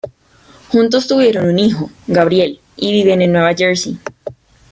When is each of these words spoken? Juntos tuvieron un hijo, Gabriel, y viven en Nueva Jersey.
Juntos 0.69 1.07
tuvieron 1.07 1.47
un 1.47 1.59
hijo, 1.59 1.91
Gabriel, 2.07 2.59
y 2.75 2.91
viven 2.91 3.21
en 3.21 3.33
Nueva 3.33 3.53
Jersey. 3.53 3.99